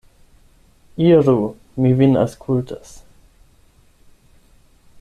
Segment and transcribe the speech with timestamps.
[1.09, 1.35] Iru;
[1.85, 2.95] mi vin aŭskultas.